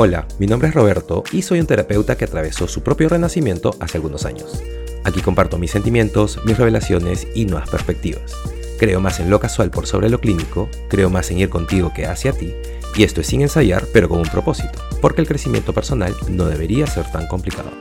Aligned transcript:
Hola, 0.00 0.28
mi 0.38 0.46
nombre 0.46 0.68
es 0.68 0.74
Roberto 0.76 1.24
y 1.32 1.42
soy 1.42 1.58
un 1.58 1.66
terapeuta 1.66 2.16
que 2.16 2.24
atravesó 2.24 2.68
su 2.68 2.84
propio 2.84 3.08
renacimiento 3.08 3.74
hace 3.80 3.98
algunos 3.98 4.26
años. 4.26 4.62
Aquí 5.02 5.22
comparto 5.22 5.58
mis 5.58 5.72
sentimientos, 5.72 6.38
mis 6.44 6.56
revelaciones 6.56 7.26
y 7.34 7.46
nuevas 7.46 7.68
perspectivas. 7.68 8.32
Creo 8.78 9.00
más 9.00 9.18
en 9.18 9.28
lo 9.28 9.40
casual 9.40 9.72
por 9.72 9.88
sobre 9.88 10.08
lo 10.08 10.20
clínico, 10.20 10.68
creo 10.88 11.10
más 11.10 11.32
en 11.32 11.40
ir 11.40 11.48
contigo 11.48 11.92
que 11.92 12.06
hacia 12.06 12.32
ti, 12.32 12.54
y 12.94 13.02
esto 13.02 13.22
es 13.22 13.26
sin 13.26 13.40
ensayar, 13.40 13.86
pero 13.92 14.08
con 14.08 14.20
un 14.20 14.28
propósito, 14.28 14.78
porque 15.00 15.20
el 15.20 15.26
crecimiento 15.26 15.72
personal 15.72 16.14
no 16.30 16.44
debería 16.44 16.86
ser 16.86 17.10
tan 17.10 17.26
complicado. 17.26 17.72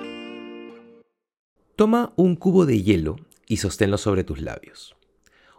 Toma 1.75 2.13
un 2.15 2.35
cubo 2.35 2.65
de 2.65 2.81
hielo 2.81 3.17
y 3.45 3.57
sosténlo 3.57 3.99
sobre 3.99 4.23
tus 4.23 4.41
labios. 4.41 4.95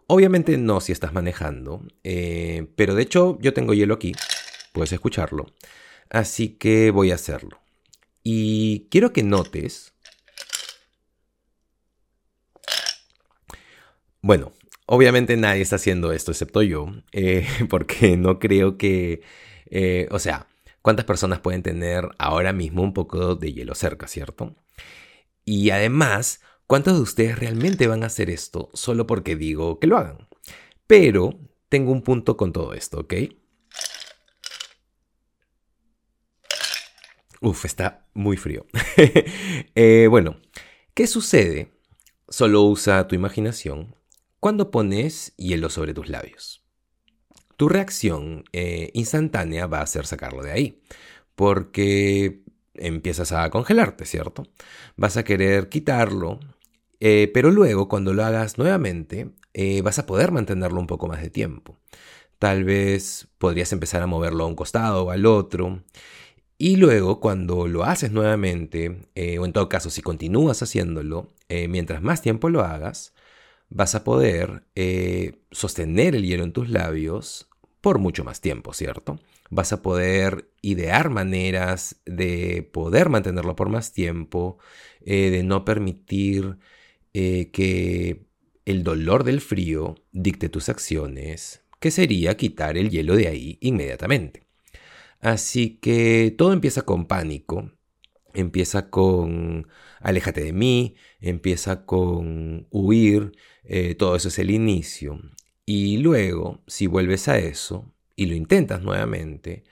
Obviamente 0.08 0.58
no 0.58 0.80
si 0.80 0.90
estás 0.90 1.12
manejando, 1.12 1.84
eh, 2.02 2.66
pero 2.74 2.96
de 2.96 3.02
hecho 3.02 3.38
yo 3.40 3.54
tengo 3.54 3.74
hielo 3.74 3.94
aquí, 3.94 4.12
puedes 4.72 4.92
escucharlo 4.92 5.46
así 6.10 6.56
que 6.56 6.90
voy 6.90 7.10
a 7.10 7.16
hacerlo. 7.16 7.60
Y 8.22 8.88
quiero 8.90 9.12
que 9.12 9.22
notes... 9.22 9.94
Bueno, 14.20 14.52
obviamente 14.86 15.36
nadie 15.36 15.62
está 15.62 15.76
haciendo 15.76 16.12
esto 16.12 16.32
excepto 16.32 16.60
yo, 16.62 16.88
eh, 17.12 17.46
porque 17.70 18.16
no 18.16 18.38
creo 18.38 18.76
que... 18.76 19.22
Eh, 19.70 20.08
o 20.10 20.18
sea, 20.18 20.46
¿cuántas 20.82 21.04
personas 21.04 21.40
pueden 21.40 21.62
tener 21.62 22.08
ahora 22.18 22.52
mismo 22.52 22.82
un 22.82 22.94
poco 22.94 23.34
de 23.34 23.52
hielo 23.52 23.74
cerca, 23.74 24.08
cierto? 24.08 24.56
Y 25.44 25.70
además, 25.70 26.40
¿cuántos 26.66 26.96
de 26.96 27.02
ustedes 27.02 27.38
realmente 27.38 27.86
van 27.86 28.02
a 28.02 28.06
hacer 28.06 28.28
esto 28.28 28.70
solo 28.74 29.06
porque 29.06 29.36
digo 29.36 29.78
que 29.78 29.86
lo 29.86 29.96
hagan? 29.96 30.28
Pero 30.86 31.38
tengo 31.68 31.92
un 31.92 32.02
punto 32.02 32.36
con 32.36 32.52
todo 32.52 32.74
esto, 32.74 33.00
¿ok? 33.00 33.14
Uf, 37.40 37.64
está 37.64 38.06
muy 38.14 38.36
frío. 38.36 38.66
Eh, 39.74 40.08
bueno, 40.10 40.36
¿qué 40.94 41.06
sucede? 41.06 41.72
Solo 42.28 42.62
usa 42.64 43.06
tu 43.06 43.14
imaginación 43.14 43.94
cuando 44.40 44.70
pones 44.70 45.34
hielo 45.36 45.70
sobre 45.70 45.94
tus 45.94 46.08
labios. 46.08 46.64
Tu 47.56 47.68
reacción 47.68 48.44
eh, 48.52 48.90
instantánea 48.94 49.66
va 49.66 49.80
a 49.80 49.86
ser 49.86 50.06
sacarlo 50.06 50.42
de 50.42 50.52
ahí, 50.52 50.82
porque 51.36 52.42
empiezas 52.74 53.32
a 53.32 53.50
congelarte, 53.50 54.04
¿cierto? 54.04 54.44
Vas 54.96 55.16
a 55.16 55.24
querer 55.24 55.68
quitarlo, 55.68 56.40
eh, 57.00 57.30
pero 57.32 57.50
luego 57.50 57.88
cuando 57.88 58.14
lo 58.14 58.24
hagas 58.24 58.58
nuevamente, 58.58 59.30
vas 59.82 59.98
a 59.98 60.06
poder 60.06 60.30
mantenerlo 60.32 60.78
un 60.80 60.86
poco 60.86 61.08
más 61.08 61.20
de 61.20 61.30
tiempo. 61.30 61.76
Tal 62.38 62.64
vez 62.64 63.28
podrías 63.38 63.72
empezar 63.72 64.02
a 64.02 64.06
moverlo 64.06 64.44
a 64.44 64.46
un 64.46 64.54
costado 64.54 65.06
o 65.06 65.10
al 65.10 65.26
otro. 65.26 65.82
Y 66.60 66.74
luego, 66.76 67.20
cuando 67.20 67.68
lo 67.68 67.84
haces 67.84 68.10
nuevamente, 68.10 69.08
eh, 69.14 69.38
o 69.38 69.46
en 69.46 69.52
todo 69.52 69.68
caso, 69.68 69.90
si 69.90 70.02
continúas 70.02 70.60
haciéndolo, 70.60 71.32
eh, 71.48 71.68
mientras 71.68 72.02
más 72.02 72.20
tiempo 72.20 72.48
lo 72.50 72.62
hagas, 72.62 73.14
vas 73.70 73.94
a 73.94 74.02
poder 74.02 74.64
eh, 74.74 75.36
sostener 75.52 76.16
el 76.16 76.24
hielo 76.26 76.42
en 76.42 76.52
tus 76.52 76.68
labios 76.68 77.48
por 77.80 77.98
mucho 78.00 78.24
más 78.24 78.40
tiempo, 78.40 78.72
¿cierto? 78.72 79.20
Vas 79.50 79.72
a 79.72 79.82
poder 79.82 80.50
idear 80.60 81.10
maneras 81.10 82.00
de 82.06 82.68
poder 82.72 83.08
mantenerlo 83.08 83.54
por 83.54 83.68
más 83.68 83.92
tiempo, 83.92 84.58
de 85.00 85.42
no 85.44 85.64
permitir 85.64 86.58
que 87.12 88.26
el 88.66 88.82
dolor 88.84 89.24
del 89.24 89.40
frío 89.40 89.94
dicte 90.12 90.48
tus 90.48 90.68
acciones, 90.68 91.62
que 91.80 91.90
sería 91.90 92.36
quitar 92.36 92.76
el 92.76 92.90
hielo 92.90 93.16
de 93.16 93.28
ahí 93.28 93.58
inmediatamente. 93.62 94.47
Así 95.20 95.78
que 95.78 96.34
todo 96.36 96.52
empieza 96.52 96.82
con 96.82 97.06
pánico, 97.06 97.72
empieza 98.34 98.90
con 98.90 99.66
aléjate 100.00 100.42
de 100.42 100.52
mí, 100.52 100.94
empieza 101.20 101.84
con 101.84 102.66
huir, 102.70 103.32
eh, 103.64 103.94
todo 103.94 104.16
eso 104.16 104.28
es 104.28 104.38
el 104.38 104.50
inicio. 104.50 105.20
Y 105.66 105.98
luego, 105.98 106.62
si 106.66 106.86
vuelves 106.86 107.28
a 107.28 107.38
eso 107.38 107.92
y 108.16 108.26
lo 108.26 108.34
intentas 108.34 108.82
nuevamente, 108.82 109.64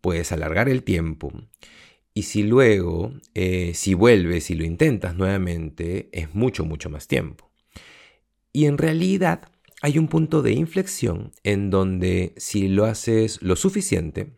puedes 0.00 0.32
alargar 0.32 0.68
el 0.68 0.82
tiempo. 0.82 1.32
Y 2.14 2.22
si 2.24 2.42
luego, 2.42 3.12
eh, 3.34 3.72
si 3.74 3.94
vuelves 3.94 4.50
y 4.50 4.54
lo 4.54 4.64
intentas 4.64 5.16
nuevamente, 5.16 6.08
es 6.12 6.34
mucho, 6.34 6.64
mucho 6.64 6.90
más 6.90 7.08
tiempo. 7.08 7.50
Y 8.52 8.66
en 8.66 8.78
realidad 8.78 9.50
hay 9.80 9.98
un 9.98 10.08
punto 10.08 10.42
de 10.42 10.52
inflexión 10.52 11.32
en 11.42 11.70
donde 11.70 12.34
si 12.36 12.68
lo 12.68 12.84
haces 12.84 13.40
lo 13.42 13.56
suficiente, 13.56 14.34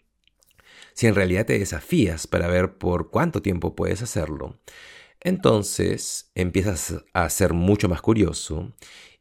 si 0.94 1.06
en 1.06 1.14
realidad 1.14 1.46
te 1.46 1.58
desafías 1.58 2.26
para 2.26 2.48
ver 2.48 2.78
por 2.78 3.10
cuánto 3.10 3.42
tiempo 3.42 3.76
puedes 3.76 4.02
hacerlo, 4.02 4.60
entonces 5.20 6.30
empiezas 6.34 7.04
a 7.12 7.28
ser 7.30 7.52
mucho 7.54 7.88
más 7.88 8.00
curioso. 8.00 8.74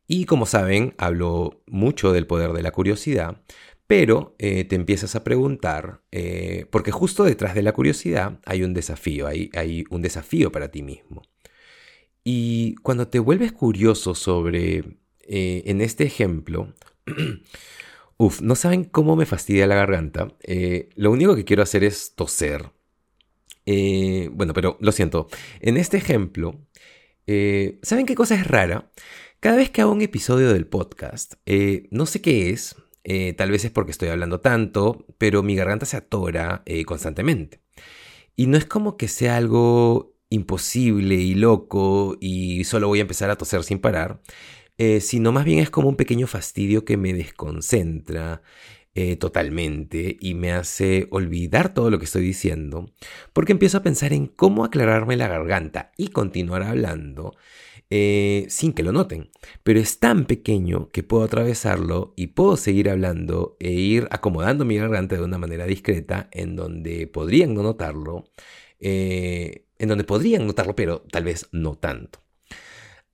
Y 0.07 0.25
como 0.25 0.45
saben, 0.45 0.93
hablo 0.97 1.63
mucho 1.67 2.11
del 2.11 2.27
poder 2.27 2.51
de 2.51 2.61
la 2.61 2.71
curiosidad, 2.71 3.41
pero 3.87 4.35
eh, 4.37 4.65
te 4.65 4.75
empiezas 4.75 5.15
a 5.15 5.23
preguntar, 5.23 6.01
eh, 6.11 6.65
porque 6.71 6.91
justo 6.91 7.23
detrás 7.23 7.55
de 7.55 7.63
la 7.63 7.73
curiosidad 7.73 8.39
hay 8.45 8.63
un 8.63 8.73
desafío, 8.73 9.27
hay, 9.27 9.49
hay 9.53 9.85
un 9.89 10.01
desafío 10.01 10.51
para 10.51 10.69
ti 10.69 10.83
mismo. 10.83 11.21
Y 12.23 12.75
cuando 12.75 13.07
te 13.07 13.19
vuelves 13.19 13.51
curioso 13.51 14.15
sobre, 14.15 14.97
eh, 15.21 15.63
en 15.65 15.81
este 15.81 16.05
ejemplo, 16.05 16.73
Uf, 18.17 18.41
no 18.41 18.55
saben 18.55 18.83
cómo 18.83 19.15
me 19.15 19.25
fastidia 19.25 19.67
la 19.67 19.75
garganta. 19.75 20.35
Eh, 20.43 20.89
lo 20.95 21.11
único 21.11 21.35
que 21.35 21.45
quiero 21.45 21.63
hacer 21.63 21.83
es 21.83 22.15
toser. 22.15 22.71
Eh, 23.65 24.29
bueno, 24.33 24.53
pero 24.53 24.77
lo 24.79 24.91
siento. 24.91 25.27
En 25.59 25.77
este 25.77 25.97
ejemplo, 25.97 26.59
eh, 27.27 27.79
¿saben 27.81 28.05
qué 28.05 28.15
cosa 28.15 28.35
es 28.35 28.47
rara? 28.47 28.91
Cada 29.39 29.57
vez 29.57 29.69
que 29.69 29.81
hago 29.81 29.91
un 29.91 30.01
episodio 30.01 30.53
del 30.53 30.67
podcast, 30.67 31.33
no 31.91 32.05
sé 32.05 32.21
qué 32.21 32.51
es, 32.51 32.77
tal 33.35 33.51
vez 33.51 33.65
es 33.65 33.71
porque 33.71 33.91
estoy 33.91 34.07
hablando 34.07 34.39
tanto, 34.39 35.05
pero 35.17 35.43
mi 35.43 35.55
garganta 35.55 35.85
se 35.85 35.97
atora 35.97 36.63
constantemente. 36.85 37.59
Y 38.37 38.47
no 38.47 38.57
es 38.57 38.65
como 38.65 38.95
que 38.95 39.09
sea 39.09 39.35
algo 39.35 40.15
imposible 40.29 41.15
y 41.15 41.35
loco 41.35 42.17
y 42.21 42.63
solo 42.63 42.87
voy 42.87 42.99
a 42.99 43.01
empezar 43.01 43.29
a 43.29 43.35
toser 43.35 43.63
sin 43.63 43.79
parar. 43.79 44.21
Eh, 44.77 45.01
sino 45.01 45.31
más 45.31 45.45
bien 45.45 45.59
es 45.59 45.69
como 45.69 45.89
un 45.89 45.95
pequeño 45.95 46.25
fastidio 46.27 46.83
que 46.83 46.97
me 46.97 47.13
desconcentra 47.13 48.41
eh, 48.95 49.15
totalmente 49.17 50.17
y 50.19 50.33
me 50.35 50.51
hace 50.51 51.07
olvidar 51.11 51.73
todo 51.73 51.89
lo 51.91 51.99
que 51.99 52.05
estoy 52.05 52.23
diciendo, 52.23 52.91
porque 53.33 53.51
empiezo 53.53 53.77
a 53.79 53.83
pensar 53.83 54.13
en 54.13 54.27
cómo 54.27 54.65
aclararme 54.65 55.15
la 55.17 55.27
garganta 55.27 55.91
y 55.97 56.09
continuar 56.09 56.63
hablando 56.63 57.35
eh, 57.89 58.45
sin 58.49 58.73
que 58.73 58.83
lo 58.83 58.91
noten. 58.91 59.31
Pero 59.63 59.79
es 59.79 59.99
tan 59.99 60.25
pequeño 60.25 60.89
que 60.89 61.03
puedo 61.03 61.23
atravesarlo 61.23 62.13
y 62.15 62.27
puedo 62.27 62.57
seguir 62.57 62.89
hablando 62.89 63.57
e 63.59 63.71
ir 63.71 64.07
acomodando 64.11 64.65
mi 64.65 64.77
garganta 64.77 65.15
de 65.15 65.23
una 65.23 65.37
manera 65.37 65.65
discreta 65.65 66.29
en 66.31 66.55
donde 66.55 67.07
podrían 67.07 67.53
no 67.53 67.63
notarlo, 67.63 68.25
en 68.79 69.89
donde 69.89 70.03
podrían 70.03 70.47
notarlo, 70.47 70.75
pero 70.75 71.01
tal 71.11 71.25
vez 71.25 71.47
no 71.51 71.75
tanto. 71.75 72.22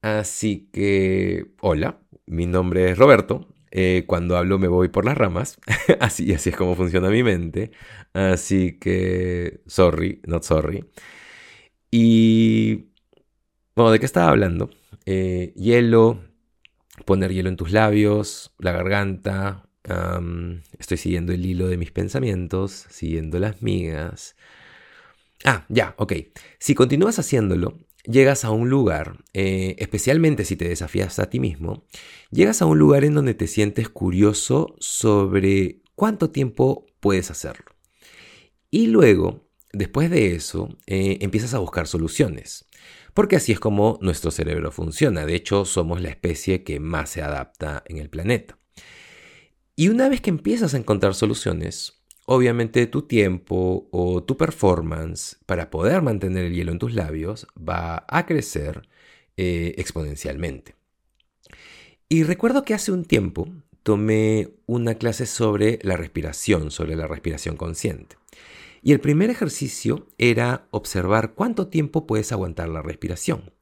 Así 0.02 0.68
que, 0.72 1.52
hola, 1.60 2.00
mi 2.26 2.46
nombre 2.46 2.90
es 2.90 2.98
Roberto. 2.98 3.48
Eh, 3.72 4.04
cuando 4.06 4.36
hablo 4.36 4.58
me 4.58 4.68
voy 4.68 4.88
por 4.88 5.04
las 5.04 5.16
ramas. 5.16 5.58
así, 6.00 6.32
así 6.32 6.50
es 6.50 6.56
como 6.56 6.74
funciona 6.74 7.10
mi 7.10 7.22
mente. 7.22 7.70
Así 8.12 8.78
que, 8.78 9.60
sorry, 9.66 10.20
not 10.26 10.42
sorry. 10.44 10.84
Y, 11.90 12.86
bueno, 13.76 13.90
¿de 13.90 14.00
qué 14.00 14.06
estaba 14.06 14.30
hablando? 14.30 14.70
Eh, 15.06 15.52
hielo, 15.56 16.20
poner 17.04 17.32
hielo 17.32 17.48
en 17.48 17.56
tus 17.56 17.72
labios, 17.72 18.54
la 18.58 18.72
garganta. 18.72 19.68
estoy 20.78 20.96
siguiendo 20.98 21.32
el 21.32 21.44
hilo 21.44 21.68
de 21.68 21.76
mis 21.76 21.90
pensamientos, 21.90 22.86
siguiendo 22.90 23.38
las 23.38 23.62
migas. 23.62 24.36
Ah, 25.44 25.64
ya, 25.68 25.94
ok. 25.98 26.12
Si 26.58 26.74
continúas 26.74 27.18
haciéndolo, 27.18 27.78
llegas 28.04 28.44
a 28.44 28.50
un 28.50 28.70
lugar, 28.70 29.24
eh, 29.32 29.76
especialmente 29.78 30.44
si 30.44 30.56
te 30.56 30.68
desafías 30.68 31.18
a 31.18 31.30
ti 31.30 31.40
mismo, 31.40 31.84
llegas 32.30 32.62
a 32.62 32.66
un 32.66 32.78
lugar 32.78 33.04
en 33.04 33.14
donde 33.14 33.34
te 33.34 33.46
sientes 33.46 33.88
curioso 33.88 34.74
sobre 34.78 35.82
cuánto 35.94 36.30
tiempo 36.30 36.86
puedes 37.00 37.30
hacerlo. 37.30 37.66
Y 38.70 38.86
luego, 38.86 39.48
después 39.72 40.10
de 40.10 40.34
eso, 40.34 40.76
eh, 40.86 41.18
empiezas 41.20 41.54
a 41.54 41.58
buscar 41.58 41.86
soluciones. 41.86 42.66
Porque 43.14 43.36
así 43.36 43.52
es 43.52 43.58
como 43.58 43.98
nuestro 44.00 44.30
cerebro 44.30 44.70
funciona. 44.70 45.26
De 45.26 45.34
hecho, 45.34 45.64
somos 45.64 46.00
la 46.00 46.10
especie 46.10 46.62
que 46.62 46.78
más 46.78 47.10
se 47.10 47.22
adapta 47.22 47.82
en 47.86 47.98
el 47.98 48.08
planeta. 48.08 48.56
Y 49.74 49.88
una 49.88 50.08
vez 50.08 50.20
que 50.20 50.30
empiezas 50.30 50.74
a 50.74 50.76
encontrar 50.76 51.14
soluciones, 51.14 51.99
obviamente 52.32 52.86
tu 52.86 53.02
tiempo 53.02 53.88
o 53.90 54.22
tu 54.22 54.36
performance 54.36 55.36
para 55.46 55.68
poder 55.68 56.00
mantener 56.00 56.44
el 56.44 56.54
hielo 56.54 56.70
en 56.70 56.78
tus 56.78 56.94
labios 56.94 57.48
va 57.58 58.04
a 58.06 58.24
crecer 58.24 58.88
eh, 59.36 59.74
exponencialmente. 59.78 60.76
Y 62.08 62.22
recuerdo 62.22 62.62
que 62.62 62.72
hace 62.72 62.92
un 62.92 63.04
tiempo 63.04 63.48
tomé 63.82 64.50
una 64.66 64.94
clase 64.94 65.26
sobre 65.26 65.80
la 65.82 65.96
respiración, 65.96 66.70
sobre 66.70 66.94
la 66.94 67.08
respiración 67.08 67.56
consciente. 67.56 68.16
Y 68.80 68.92
el 68.92 69.00
primer 69.00 69.30
ejercicio 69.30 70.06
era 70.16 70.68
observar 70.70 71.34
cuánto 71.34 71.66
tiempo 71.66 72.06
puedes 72.06 72.30
aguantar 72.30 72.68
la 72.68 72.80
respiración. 72.80 73.52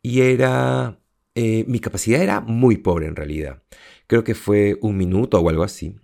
Y 0.00 0.22
era... 0.22 0.98
Eh, 1.34 1.66
mi 1.68 1.80
capacidad 1.80 2.22
era 2.22 2.40
muy 2.40 2.78
pobre 2.78 3.06
en 3.06 3.16
realidad. 3.16 3.62
Creo 4.06 4.24
que 4.24 4.34
fue 4.34 4.78
un 4.80 4.96
minuto 4.96 5.38
o 5.38 5.50
algo 5.50 5.62
así. 5.62 5.94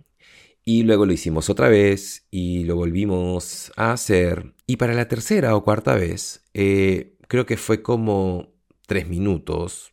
Y 0.65 0.83
luego 0.83 1.05
lo 1.05 1.11
hicimos 1.13 1.49
otra 1.49 1.67
vez 1.67 2.25
y 2.31 2.63
lo 2.63 2.75
volvimos 2.75 3.71
a 3.75 3.91
hacer. 3.91 4.53
Y 4.65 4.77
para 4.77 4.93
la 4.93 5.07
tercera 5.09 5.55
o 5.55 5.63
cuarta 5.63 5.95
vez, 5.95 6.45
eh, 6.53 7.17
creo 7.27 7.45
que 7.45 7.57
fue 7.57 7.81
como 7.81 8.53
tres 8.87 9.07
minutos. 9.07 9.91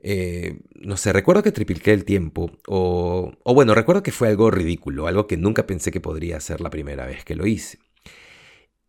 Eh, 0.00 0.60
no 0.76 0.96
sé, 0.96 1.12
recuerdo 1.12 1.42
que 1.42 1.50
tripliqué 1.50 1.92
el 1.92 2.04
tiempo. 2.04 2.52
O, 2.68 3.32
bueno, 3.46 3.74
recuerdo 3.74 4.04
que 4.04 4.12
fue 4.12 4.28
algo 4.28 4.50
ridículo, 4.50 5.08
algo 5.08 5.26
que 5.26 5.36
nunca 5.36 5.66
pensé 5.66 5.90
que 5.90 6.00
podría 6.00 6.38
ser 6.38 6.60
la 6.60 6.70
primera 6.70 7.06
vez 7.06 7.24
que 7.24 7.34
lo 7.34 7.46
hice. 7.46 7.78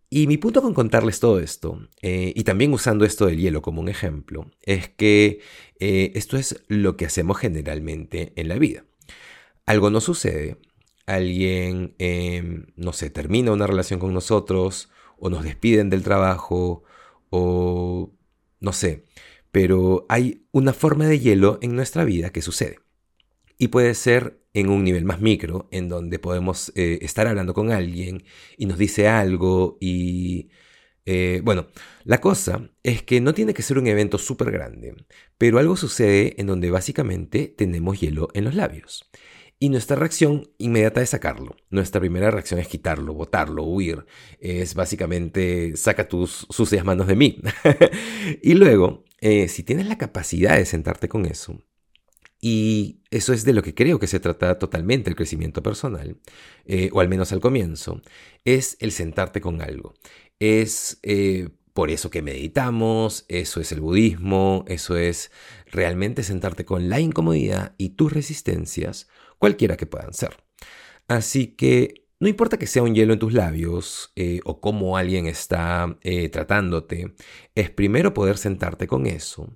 Y 0.10 0.28
mi 0.28 0.38
punto 0.38 0.62
con 0.62 0.74
contarles 0.74 1.20
todo 1.20 1.40
esto, 1.40 1.82
eh, 2.02 2.32
y 2.34 2.44
también 2.44 2.72
usando 2.72 3.04
esto 3.04 3.26
del 3.26 3.40
hielo 3.40 3.62
como 3.62 3.82
un 3.82 3.90
ejemplo, 3.90 4.50
es 4.62 4.88
que 4.88 5.42
esto 5.80 6.38
es 6.38 6.64
lo 6.68 6.96
que 6.96 7.06
hacemos 7.06 7.38
generalmente 7.38 8.32
en 8.38 8.48
la 8.48 8.58
vida. 8.58 8.86
Algo 9.66 9.90
nos 9.90 10.06
sucede, 10.06 10.58
alguien, 11.08 11.96
em, 11.98 12.68
no 12.76 12.94
sé, 12.94 13.10
termina 13.10 13.52
una 13.52 13.68
relación 13.68 14.00
con 14.00 14.14
nosotros, 14.14 14.92
o 15.18 15.30
nos 15.30 15.44
despiden 15.44 15.90
del 15.90 16.04
trabajo, 16.04 16.84
o 17.30 18.12
no 18.60 18.74
sé, 18.74 19.06
pero 19.52 20.06
hay 20.10 20.46
una 20.52 20.74
forma 20.74 21.08
de 21.08 21.20
hielo 21.20 21.60
en 21.62 21.76
nuestra 21.76 22.04
vida 22.04 22.32
que 22.32 22.42
sucede. 22.42 22.80
Y 23.58 23.70
puede 23.70 23.96
ser 23.96 24.40
en 24.54 24.70
un 24.70 24.84
nivel 24.84 25.06
más 25.06 25.22
micro, 25.22 25.68
en 25.72 25.90
donde 25.90 26.20
podemos 26.20 26.72
eh, 26.76 27.00
estar 27.02 27.28
hablando 27.28 27.54
con 27.54 27.72
alguien 27.72 28.24
y 28.58 28.68
nos 28.68 28.78
dice 28.78 29.08
algo 29.08 29.78
y... 29.82 30.50
Eh, 31.10 31.42
bueno, 31.42 31.68
la 32.04 32.20
cosa 32.20 32.70
es 32.84 33.02
que 33.02 33.22
no 33.22 33.34
tiene 33.34 33.54
que 33.54 33.62
ser 33.62 33.78
un 33.78 33.88
evento 33.88 34.18
súper 34.18 34.52
grande, 34.52 34.94
pero 35.38 35.58
algo 35.58 35.78
sucede 35.78 36.36
en 36.38 36.48
donde 36.48 36.70
básicamente 36.70 37.48
tenemos 37.48 38.02
hielo 38.02 38.28
en 38.34 38.44
los 38.44 38.56
labios. 38.56 39.10
Y 39.60 39.70
nuestra 39.70 39.96
reacción 39.96 40.52
inmediata 40.60 41.02
es 41.02 41.10
sacarlo. 41.10 41.56
Nuestra 41.72 42.00
primera 42.00 42.30
reacción 42.30 42.60
es 42.60 42.68
quitarlo, 42.68 43.14
botarlo, 43.14 43.64
huir. 43.64 44.06
Es 44.40 44.76
básicamente, 44.76 45.76
saca 45.76 46.08
tus 46.08 46.46
sucias 46.50 46.86
manos 46.86 47.08
de 47.08 47.16
mí. 47.16 47.42
y 48.44 48.54
luego, 48.54 49.04
eh, 49.20 49.48
si 49.48 49.64
tienes 49.64 49.88
la 49.88 49.98
capacidad 49.98 50.58
de 50.58 50.66
sentarte 50.66 51.10
con 51.10 51.26
eso, 51.26 51.60
y 52.40 53.02
eso 53.10 53.34
es 53.34 53.46
de 53.46 53.54
lo 53.54 53.64
que 53.64 53.74
creo 53.74 53.98
que 54.00 54.06
se 54.06 54.20
trata 54.20 54.60
totalmente 54.60 55.10
el 55.10 55.16
crecimiento 55.16 55.64
personal, 55.64 56.18
eh, 56.66 56.90
o 56.94 57.00
al 57.00 57.10
menos 57.10 57.32
al 57.32 57.40
comienzo, 57.40 58.02
es 58.46 58.78
el 58.80 58.92
sentarte 58.92 59.42
con 59.42 59.64
algo. 59.64 59.96
Es 60.40 61.00
eh, 61.02 61.50
por 61.74 61.90
eso 61.90 62.12
que 62.12 62.22
meditamos, 62.22 63.26
eso 63.28 63.60
es 63.60 63.72
el 63.72 63.82
budismo, 63.82 64.66
eso 64.68 64.98
es 64.98 65.32
realmente 65.66 66.22
sentarte 66.24 66.64
con 66.64 66.90
la 66.90 67.00
incomodidad 67.00 67.74
y 67.78 67.90
tus 67.90 68.14
resistencias 68.14 69.08
cualquiera 69.38 69.78
que 69.78 69.86
puedan 69.86 70.14
ser. 70.14 70.38
Así 71.08 71.48
que 71.48 72.08
no 72.20 72.28
importa 72.28 72.58
que 72.58 72.68
sea 72.68 72.84
un 72.84 72.96
hielo 72.96 73.14
en 73.14 73.20
tus 73.20 73.34
labios 73.34 74.12
eh, 74.16 74.40
o 74.44 74.60
cómo 74.60 74.98
alguien 74.98 75.28
está 75.28 75.98
eh, 76.02 76.30
tratándote, 76.30 77.14
es 77.54 77.70
primero 77.70 78.14
poder 78.14 78.38
sentarte 78.38 78.88
con 78.88 79.06
eso. 79.06 79.56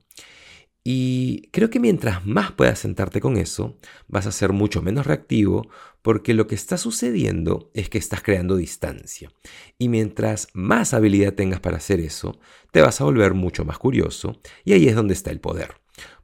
Y 0.83 1.49
creo 1.51 1.69
que 1.69 1.79
mientras 1.79 2.25
más 2.25 2.51
puedas 2.51 2.79
sentarte 2.79 3.21
con 3.21 3.37
eso, 3.37 3.77
vas 4.07 4.25
a 4.25 4.31
ser 4.31 4.51
mucho 4.51 4.81
menos 4.81 5.05
reactivo 5.05 5.69
porque 6.01 6.33
lo 6.33 6.47
que 6.47 6.55
está 6.55 6.77
sucediendo 6.77 7.69
es 7.75 7.89
que 7.89 7.99
estás 7.99 8.23
creando 8.23 8.55
distancia. 8.55 9.31
Y 9.77 9.89
mientras 9.89 10.47
más 10.53 10.93
habilidad 10.93 11.33
tengas 11.33 11.59
para 11.59 11.77
hacer 11.77 11.99
eso, 11.99 12.39
te 12.71 12.81
vas 12.81 12.99
a 12.99 13.03
volver 13.03 13.35
mucho 13.35 13.63
más 13.63 13.77
curioso 13.77 14.39
y 14.65 14.73
ahí 14.73 14.87
es 14.87 14.95
donde 14.95 15.13
está 15.13 15.29
el 15.29 15.39
poder. 15.39 15.75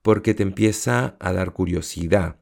Porque 0.01 0.33
te 0.33 0.43
empieza 0.43 1.17
a 1.19 1.33
dar 1.33 1.53
curiosidad 1.53 2.37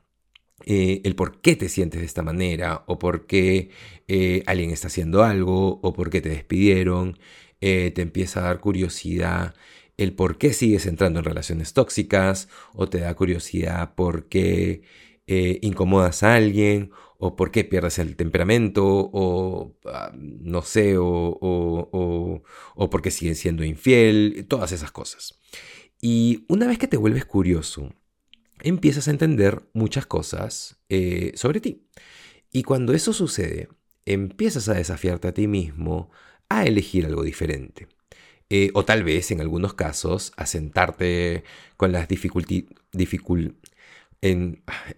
eh, 0.63 1.01
el 1.03 1.15
por 1.15 1.41
qué 1.41 1.55
te 1.55 1.69
sientes 1.69 1.99
de 1.99 2.05
esta 2.05 2.23
manera, 2.23 2.83
o 2.87 2.97
por 2.97 3.27
qué 3.27 3.69
eh, 4.07 4.43
alguien 4.45 4.71
está 4.71 4.87
haciendo 4.87 5.23
algo, 5.23 5.79
o 5.81 5.93
por 5.93 6.09
qué 6.09 6.21
te 6.21 6.29
despidieron, 6.29 7.19
eh, 7.61 7.91
te 7.91 8.01
empieza 8.01 8.39
a 8.39 8.43
dar 8.43 8.59
curiosidad 8.59 9.53
el 9.97 10.13
por 10.13 10.37
qué 10.37 10.53
sigues 10.53 10.85
entrando 10.85 11.19
en 11.19 11.25
relaciones 11.25 11.73
tóxicas, 11.73 12.49
o 12.73 12.87
te 12.89 12.99
da 12.99 13.13
curiosidad 13.15 13.95
por 13.95 14.27
qué 14.27 14.83
incomodas 15.61 16.21
a 16.23 16.35
alguien, 16.35 16.91
o 17.17 17.35
por 17.35 17.51
qué 17.51 17.63
pierdes 17.63 17.99
el 17.99 18.15
temperamento, 18.15 18.83
o 18.85 19.75
ah, 19.85 20.11
no 20.15 20.61
sé, 20.61 20.97
o, 20.97 21.05
o, 21.07 22.43
o 22.75 22.89
por 22.89 23.01
qué 23.01 23.11
sigues 23.11 23.39
siendo 23.39 23.63
infiel, 23.63 24.45
todas 24.49 24.71
esas 24.71 24.91
cosas. 24.91 25.39
Y 26.01 26.45
una 26.49 26.67
vez 26.67 26.77
que 26.77 26.87
te 26.87 26.97
vuelves 26.97 27.25
curioso, 27.25 27.93
empiezas 28.61 29.07
a 29.07 29.11
entender 29.11 29.63
muchas 29.73 30.05
cosas 30.05 30.77
eh, 30.89 31.31
sobre 31.35 31.59
ti. 31.59 31.87
Y 32.51 32.63
cuando 32.63 32.93
eso 32.93 33.13
sucede, 33.13 33.69
empiezas 34.05 34.69
a 34.69 34.73
desafiarte 34.73 35.27
a 35.27 35.33
ti 35.33 35.47
mismo 35.47 36.09
a 36.49 36.65
elegir 36.65 37.05
algo 37.05 37.23
diferente. 37.23 37.87
Eh, 38.49 38.69
o 38.73 38.85
tal 38.85 39.03
vez, 39.03 39.31
en 39.31 39.41
algunos 39.41 39.73
casos, 39.73 40.31
a 40.37 40.45
sentarte 40.45 41.43
con 41.77 41.91
las, 41.91 42.07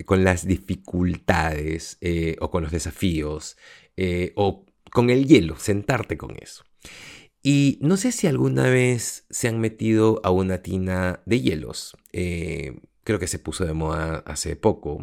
con 0.06 0.24
las 0.24 0.46
dificultades 0.46 1.98
eh, 2.02 2.36
o 2.40 2.52
con 2.52 2.64
los 2.64 2.72
desafíos 2.72 3.58
o 4.36 4.66
con 4.92 5.10
el 5.10 5.26
hielo, 5.26 5.58
sentarte 5.58 6.18
con 6.18 6.36
eso. 6.42 6.64
Y 7.42 7.80
no 7.82 7.98
sé 7.98 8.12
si 8.12 8.28
alguna 8.28 8.70
vez 8.70 9.26
se 9.30 9.48
han 9.48 9.60
metido 9.60 10.22
a 10.24 10.32
una 10.32 10.62
tina 10.62 11.22
de 11.26 11.42
hielos 11.42 11.96
creo 13.08 13.20
que 13.20 13.28
se 13.28 13.40
puso 13.40 13.66
de 13.66 13.72
moda 13.72 14.22
hace 14.26 14.58
poco, 14.58 15.02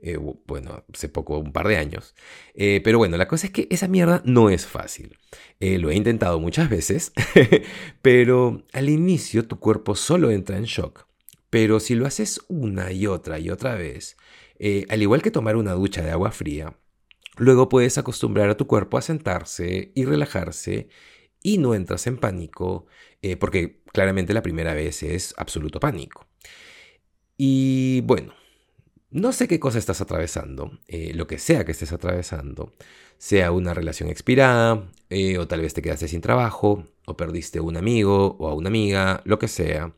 eh, 0.00 0.16
bueno, 0.46 0.86
hace 0.90 1.10
poco, 1.10 1.36
un 1.38 1.52
par 1.52 1.68
de 1.68 1.76
años. 1.76 2.14
Eh, 2.54 2.80
pero 2.82 2.96
bueno, 2.96 3.18
la 3.18 3.28
cosa 3.28 3.46
es 3.46 3.52
que 3.52 3.68
esa 3.70 3.88
mierda 3.88 4.22
no 4.24 4.48
es 4.48 4.66
fácil. 4.66 5.18
Eh, 5.60 5.78
lo 5.78 5.90
he 5.90 5.94
intentado 5.94 6.40
muchas 6.40 6.70
veces, 6.70 7.12
pero 8.02 8.62
al 8.72 8.88
inicio 8.88 9.46
tu 9.46 9.60
cuerpo 9.60 9.94
solo 9.94 10.30
entra 10.30 10.56
en 10.56 10.64
shock. 10.64 11.06
Pero 11.50 11.78
si 11.78 11.94
lo 11.94 12.06
haces 12.06 12.40
una 12.48 12.90
y 12.90 13.06
otra 13.06 13.38
y 13.38 13.50
otra 13.50 13.74
vez, 13.74 14.16
al 14.88 15.02
igual 15.02 15.20
que 15.20 15.30
tomar 15.30 15.56
una 15.56 15.72
ducha 15.72 16.00
de 16.00 16.10
agua 16.10 16.30
fría, 16.30 16.78
luego 17.36 17.68
puedes 17.68 17.98
acostumbrar 17.98 18.48
a 18.48 18.56
tu 18.56 18.66
cuerpo 18.66 18.96
a 18.96 19.02
sentarse 19.02 19.92
y 19.94 20.06
relajarse 20.06 20.88
y 21.42 21.58
no 21.58 21.74
entras 21.74 22.06
en 22.06 22.16
pánico, 22.16 22.86
porque 23.38 23.82
claramente 23.92 24.32
la 24.32 24.42
primera 24.42 24.72
vez 24.72 25.02
es 25.02 25.34
absoluto 25.36 25.78
pánico. 25.80 26.31
Y 27.44 28.02
bueno, 28.02 28.34
no 29.10 29.32
sé 29.32 29.48
qué 29.48 29.58
cosa 29.58 29.80
estás 29.80 30.00
atravesando, 30.00 30.78
eh, 30.86 31.12
lo 31.12 31.26
que 31.26 31.40
sea 31.40 31.64
que 31.64 31.72
estés 31.72 31.92
atravesando, 31.92 32.72
sea 33.18 33.50
una 33.50 33.74
relación 33.74 34.08
expirada, 34.10 34.88
eh, 35.10 35.38
o 35.38 35.48
tal 35.48 35.60
vez 35.62 35.74
te 35.74 35.82
quedaste 35.82 36.06
sin 36.06 36.20
trabajo, 36.20 36.86
o 37.04 37.16
perdiste 37.16 37.58
a 37.58 37.62
un 37.62 37.76
amigo 37.76 38.36
o 38.38 38.46
a 38.48 38.54
una 38.54 38.68
amiga, 38.68 39.22
lo 39.24 39.40
que 39.40 39.48
sea. 39.48 39.92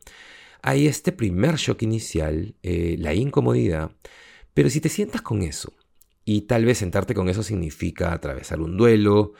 Hay 0.63 0.87
este 0.87 1.11
primer 1.11 1.57
shock 1.57 1.83
inicial, 1.83 2.55
eh, 2.63 2.95
la 2.97 3.13
incomodidad, 3.13 3.91
pero 4.55 4.71
si 4.71 4.81
te 4.81 4.89
sientas 4.89 5.21
con 5.21 5.43
eso, 5.43 5.71
y 6.25 6.41
tal 6.41 6.65
vez 6.65 6.79
sentarte 6.79 7.13
con 7.13 7.29
eso 7.29 7.43
significa 7.43 8.11
atravesar 8.11 8.59
un 8.59 8.77
duelo, 8.77 9.33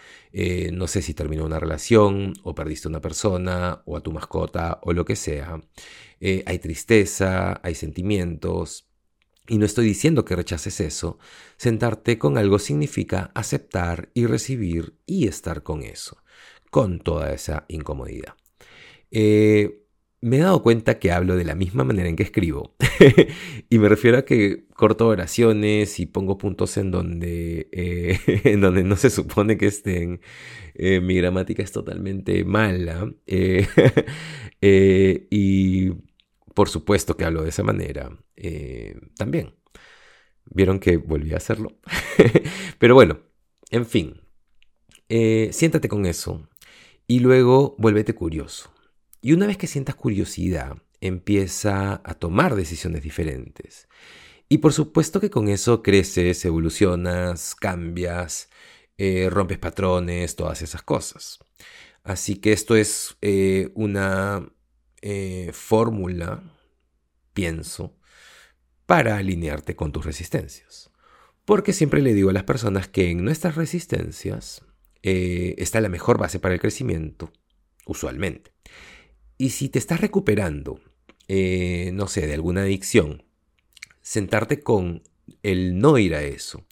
no 0.72 0.88
sé 0.88 1.02
si 1.02 1.14
terminó 1.14 1.46
una 1.46 1.60
relación, 1.60 2.34
o 2.44 2.54
perdiste 2.54 2.88
a 2.88 2.90
una 2.90 3.02
persona, 3.02 3.82
o 3.86 3.98
a 3.98 4.02
tu 4.02 4.12
mascota, 4.12 4.80
o 4.84 4.94
lo 4.94 5.04
que 5.04 5.16
sea. 5.16 5.60
Eh, 6.20 6.44
hay 6.46 6.60
tristeza, 6.60 7.60
hay 7.64 7.76
sentimientos. 7.76 8.88
Y 9.48 9.58
no 9.58 9.66
estoy 9.66 9.86
diciendo 9.86 10.26
que 10.26 10.36
rechaces 10.36 10.80
eso. 10.80 11.20
Sentarte 11.58 12.18
con 12.18 12.38
algo 12.38 12.58
significa 12.60 13.32
aceptar 13.36 14.10
y 14.14 14.26
recibir 14.26 14.96
y 15.06 15.28
estar 15.28 15.62
con 15.62 15.84
eso, 15.84 16.18
con 16.72 17.00
toda 17.00 17.32
esa 17.34 17.66
incomodidad. 17.68 18.36
Eh, 19.12 19.85
me 20.26 20.38
he 20.38 20.40
dado 20.40 20.64
cuenta 20.64 20.98
que 20.98 21.12
hablo 21.12 21.36
de 21.36 21.44
la 21.44 21.54
misma 21.54 21.84
manera 21.84 22.10
en 22.10 22.16
que 22.16 22.24
escribo. 22.24 22.76
y 23.70 23.78
me 23.78 23.90
refiero 23.90 24.18
a 24.18 24.26
que 24.26 24.66
corto 24.74 25.08
oraciones 25.08 26.00
y 26.00 26.08
pongo 26.08 26.38
puntos 26.40 26.78
en 26.78 26.90
donde, 26.90 27.70
eh, 27.72 28.18
en 28.44 28.62
donde 28.62 28.84
no 28.84 28.96
se 28.96 29.12
supone 29.12 29.58
que 29.58 29.68
estén. 29.68 30.22
mi 30.78 31.16
gramática 31.16 31.62
es 31.62 31.72
totalmente 31.72 32.44
mala. 32.44 33.14
y 34.62 35.92
por 36.56 36.70
supuesto 36.70 37.16
que 37.16 37.26
hablo 37.26 37.44
de 37.44 37.50
esa 37.50 37.62
manera 37.62 38.10
eh, 38.36 38.96
también. 39.18 39.54
Vieron 40.46 40.80
que 40.80 40.98
volví 40.98 41.34
a 41.34 41.38
hacerlo. 41.38 41.78
Pero 42.80 42.96
bueno, 42.96 43.20
en 43.70 43.86
fin, 43.86 44.22
eh, 45.10 45.50
siéntate 45.52 45.88
con 45.88 46.08
eso 46.08 46.50
y 47.08 47.20
luego 47.20 47.76
vuélvete 47.78 48.16
curioso. 48.16 48.75
Y 49.26 49.34
una 49.34 49.48
vez 49.48 49.58
que 49.58 49.66
sientas 49.66 49.96
curiosidad, 49.96 50.78
empieza 51.02 52.00
a 52.04 52.14
tomar 52.14 52.54
decisiones 52.54 53.02
diferentes. 53.02 53.88
Y 54.50 54.60
por 54.60 54.72
supuesto 54.72 55.20
que 55.20 55.32
con 55.32 55.48
eso 55.48 55.82
creces, 55.82 56.46
evolucionas, 56.46 57.56
cambias, 57.56 58.52
eh, 59.00 59.28
rompes 59.32 59.58
patrones, 59.58 60.36
todas 60.36 60.62
esas 60.62 60.84
cosas. 60.84 61.40
Así 62.04 62.36
que 62.36 62.54
esto 62.54 62.76
es 62.76 63.18
eh, 63.24 63.72
una 63.74 64.48
eh, 65.02 65.50
fórmula, 65.54 66.44
pienso, 67.34 67.98
para 68.86 69.18
alinearte 69.18 69.76
con 69.76 69.92
tus 69.92 70.06
resistencias. 70.06 70.92
Porque 71.46 71.74
siempre 71.74 72.04
le 72.04 72.14
digo 72.14 72.30
a 72.30 72.34
las 72.34 72.44
personas 72.44 72.88
que 72.88 73.10
en 73.10 73.26
nuestras 73.26 73.56
resistencias 73.56 74.64
está 75.02 75.82
la 75.82 75.90
mejor 75.90 76.20
base 76.20 76.40
para 76.40 76.54
el 76.54 76.62
crecimiento, 76.62 77.34
usualmente. 77.88 78.54
Y 79.38 79.50
si 79.50 79.70
te 79.70 79.80
estás 79.80 80.02
recuperando, 80.02 80.80
no 81.28 82.08
sé, 82.08 82.28
de 82.28 82.34
alguna 82.34 82.62
adicción, 82.62 83.24
sentarte 84.02 84.62
con 84.62 85.04
el 85.44 85.80
no 85.80 85.98
ir 85.98 86.16
a 86.16 86.24
eso 86.24 86.66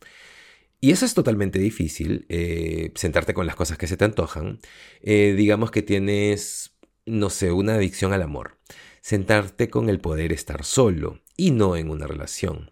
y 0.84 0.92
eso 0.92 1.06
es 1.06 1.14
totalmente 1.14 1.60
difícil, 1.60 2.26
eh, 2.28 2.92
sentarte 2.96 3.34
con 3.34 3.46
las 3.46 3.56
cosas 3.56 3.78
que 3.78 3.88
se 3.88 3.96
te 3.96 4.04
antojan. 4.04 4.60
Eh, 5.02 5.34
digamos 5.38 5.72
que 5.72 5.82
tienes, 5.82 6.76
no 7.06 7.30
sé, 7.30 7.54
una 7.54 7.76
adicción 7.76 8.12
al 8.12 8.22
amor. 8.22 8.58
Sentarte 9.00 9.70
con 9.70 9.88
el 9.88 10.02
poder 10.02 10.34
estar 10.34 10.66
solo 10.66 11.22
y 11.38 11.52
no 11.52 11.78
en 11.78 11.90
una 11.90 12.06
relación. 12.06 12.72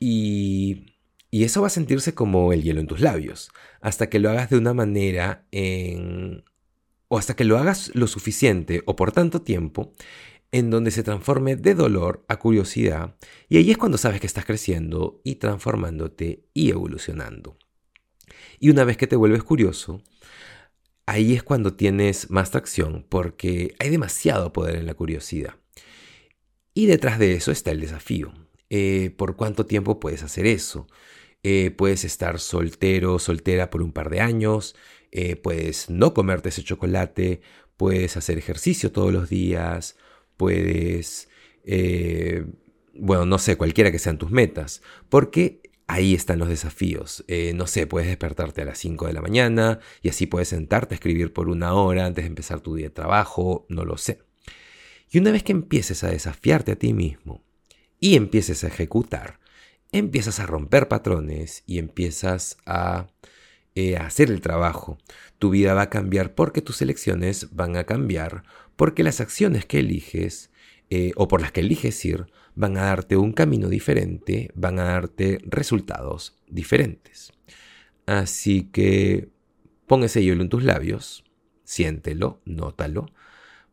Y, 0.00 0.96
y 1.30 1.44
eso 1.44 1.60
va 1.60 1.68
a 1.68 1.70
sentirse 1.70 2.14
como 2.14 2.52
el 2.52 2.64
hielo 2.64 2.80
en 2.80 2.88
tus 2.88 3.00
labios, 3.00 3.52
hasta 3.80 4.10
que 4.10 4.18
lo 4.18 4.30
hagas 4.30 4.50
de 4.50 4.58
una 4.58 4.74
manera 4.74 5.46
en... 5.52 6.42
o 7.08 7.18
hasta 7.18 7.34
que 7.34 7.44
lo 7.44 7.58
hagas 7.58 7.90
lo 7.94 8.06
suficiente 8.06 8.82
o 8.86 8.96
por 8.96 9.12
tanto 9.12 9.42
tiempo 9.42 9.92
en 10.52 10.70
donde 10.70 10.90
se 10.90 11.02
transforme 11.02 11.56
de 11.56 11.74
dolor 11.74 12.24
a 12.28 12.38
curiosidad, 12.38 13.16
y 13.48 13.58
ahí 13.58 13.70
es 13.70 13.76
cuando 13.76 13.98
sabes 13.98 14.20
que 14.20 14.26
estás 14.26 14.46
creciendo 14.46 15.20
y 15.22 15.36
transformándote 15.36 16.46
y 16.54 16.70
evolucionando. 16.70 17.58
Y 18.58 18.70
una 18.70 18.84
vez 18.84 18.96
que 18.96 19.06
te 19.06 19.16
vuelves 19.16 19.42
curioso, 19.42 20.02
ahí 21.06 21.34
es 21.34 21.42
cuando 21.42 21.74
tienes 21.74 22.30
más 22.30 22.50
tracción 22.50 23.04
porque 23.08 23.74
hay 23.78 23.90
demasiado 23.90 24.52
poder 24.52 24.76
en 24.76 24.86
la 24.86 24.94
curiosidad. 24.94 25.56
Y 26.74 26.86
detrás 26.86 27.18
de 27.18 27.34
eso 27.34 27.50
está 27.50 27.70
el 27.70 27.80
desafío. 27.80 28.32
Eh, 28.70 29.14
¿Por 29.16 29.36
cuánto 29.36 29.66
tiempo 29.66 30.00
puedes 30.00 30.22
hacer 30.22 30.46
eso? 30.46 30.86
Eh, 31.42 31.70
puedes 31.70 32.04
estar 32.04 32.40
soltero, 32.40 33.18
soltera 33.18 33.70
por 33.70 33.82
un 33.82 33.92
par 33.92 34.10
de 34.10 34.20
años, 34.20 34.74
eh, 35.12 35.36
puedes 35.36 35.90
no 35.90 36.14
comerte 36.14 36.50
ese 36.50 36.62
chocolate, 36.62 37.40
puedes 37.76 38.16
hacer 38.16 38.38
ejercicio 38.38 38.92
todos 38.92 39.12
los 39.12 39.28
días, 39.28 39.96
puedes, 40.36 41.28
eh, 41.64 42.44
bueno, 42.94 43.26
no 43.26 43.38
sé, 43.38 43.56
cualquiera 43.56 43.90
que 43.90 43.98
sean 43.98 44.18
tus 44.18 44.30
metas, 44.30 44.82
porque 45.08 45.62
ahí 45.86 46.14
están 46.14 46.38
los 46.38 46.48
desafíos. 46.48 47.24
Eh, 47.26 47.52
no 47.54 47.66
sé, 47.66 47.86
puedes 47.86 48.08
despertarte 48.08 48.62
a 48.62 48.66
las 48.66 48.78
5 48.78 49.06
de 49.06 49.12
la 49.14 49.22
mañana 49.22 49.80
y 50.02 50.10
así 50.10 50.26
puedes 50.26 50.48
sentarte 50.48 50.94
a 50.94 50.96
escribir 50.96 51.32
por 51.32 51.48
una 51.48 51.74
hora 51.74 52.06
antes 52.06 52.24
de 52.24 52.28
empezar 52.28 52.60
tu 52.60 52.74
día 52.74 52.86
de 52.86 52.94
trabajo, 52.94 53.66
no 53.68 53.84
lo 53.84 53.96
sé. 53.96 54.20
Y 55.10 55.18
una 55.18 55.32
vez 55.32 55.42
que 55.42 55.52
empieces 55.52 56.04
a 56.04 56.10
desafiarte 56.10 56.72
a 56.72 56.76
ti 56.76 56.92
mismo 56.92 57.42
y 57.98 58.16
empieces 58.16 58.62
a 58.62 58.68
ejecutar, 58.68 59.40
empiezas 59.90 60.38
a 60.38 60.46
romper 60.46 60.88
patrones 60.88 61.64
y 61.66 61.78
empiezas 61.78 62.58
a 62.66 63.08
eh, 63.80 63.96
hacer 63.96 64.32
el 64.32 64.40
trabajo. 64.40 64.98
Tu 65.38 65.50
vida 65.50 65.72
va 65.72 65.82
a 65.82 65.88
cambiar 65.88 66.34
porque 66.34 66.62
tus 66.62 66.82
elecciones 66.82 67.54
van 67.54 67.76
a 67.76 67.84
cambiar, 67.84 68.42
porque 68.74 69.04
las 69.04 69.20
acciones 69.20 69.66
que 69.66 69.78
eliges 69.78 70.50
eh, 70.90 71.12
o 71.14 71.28
por 71.28 71.40
las 71.40 71.52
que 71.52 71.60
eliges 71.60 72.04
ir 72.04 72.26
van 72.56 72.76
a 72.76 72.86
darte 72.86 73.16
un 73.16 73.32
camino 73.32 73.68
diferente, 73.68 74.50
van 74.56 74.80
a 74.80 74.84
darte 74.84 75.38
resultados 75.44 76.36
diferentes. 76.48 77.32
Así 78.04 78.64
que 78.64 79.28
pon 79.86 80.02
ese 80.02 80.24
hielo 80.24 80.42
en 80.42 80.48
tus 80.48 80.64
labios, 80.64 81.22
siéntelo, 81.62 82.40
nótalo, 82.44 83.06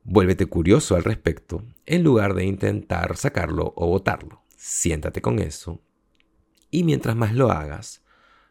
vuélvete 0.04 0.46
curioso 0.46 0.96
al 0.96 1.04
respecto, 1.04 1.64
en 1.88 2.04
lugar 2.04 2.36
de 2.36 2.46
intentar 2.46 3.18
sacarlo 3.18 3.74
o 3.76 3.88
botarlo. 3.88 4.44
Siéntate 4.56 5.20
con 5.20 5.40
eso 5.40 5.82
y 6.70 6.84
mientras 6.84 7.16
más 7.16 7.34
lo 7.34 7.50
hagas, 7.50 8.04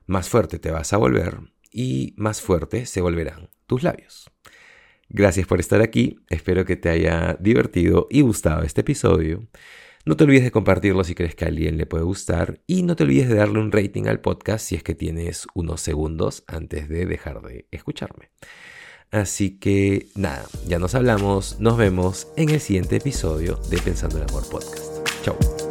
más 0.06 0.28
fuerte 0.28 0.58
te 0.58 0.70
vas 0.70 0.92
a 0.92 0.96
volver 0.96 1.38
y 1.70 2.14
más 2.16 2.40
fuerte 2.40 2.86
se 2.86 3.00
volverán 3.00 3.50
tus 3.66 3.82
labios. 3.82 4.30
Gracias 5.08 5.46
por 5.46 5.60
estar 5.60 5.80
aquí, 5.80 6.18
espero 6.28 6.64
que 6.64 6.76
te 6.76 6.88
haya 6.88 7.36
divertido 7.40 8.06
y 8.10 8.22
gustado 8.22 8.62
este 8.62 8.80
episodio. 8.80 9.46
No 10.06 10.16
te 10.16 10.24
olvides 10.24 10.44
de 10.44 10.50
compartirlo 10.50 11.02
si 11.02 11.14
crees 11.14 11.34
que 11.34 11.46
a 11.46 11.48
alguien 11.48 11.78
le 11.78 11.86
puede 11.86 12.04
gustar 12.04 12.60
y 12.66 12.82
no 12.82 12.94
te 12.94 13.04
olvides 13.04 13.28
de 13.28 13.36
darle 13.36 13.58
un 13.58 13.72
rating 13.72 14.04
al 14.04 14.20
podcast 14.20 14.66
si 14.66 14.74
es 14.74 14.82
que 14.82 14.94
tienes 14.94 15.46
unos 15.54 15.80
segundos 15.80 16.44
antes 16.46 16.88
de 16.88 17.06
dejar 17.06 17.40
de 17.40 17.66
escucharme. 17.70 18.30
Así 19.10 19.58
que 19.58 20.08
nada, 20.14 20.44
ya 20.66 20.78
nos 20.78 20.94
hablamos, 20.94 21.58
nos 21.60 21.76
vemos 21.76 22.28
en 22.36 22.50
el 22.50 22.60
siguiente 22.60 22.96
episodio 22.96 23.56
de 23.70 23.78
Pensando 23.78 24.18
en 24.18 24.24
Amor 24.28 24.48
Podcast. 24.50 25.08
Chao. 25.22 25.63